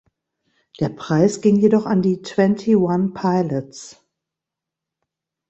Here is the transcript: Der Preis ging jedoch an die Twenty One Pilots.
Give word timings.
Der 0.79 0.89
Preis 0.89 1.41
ging 1.41 1.57
jedoch 1.57 1.85
an 1.85 2.01
die 2.01 2.23
Twenty 2.23 2.75
One 2.75 3.11
Pilots. 3.13 4.03